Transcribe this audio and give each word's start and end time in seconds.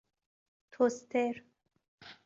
توستر 0.71 1.37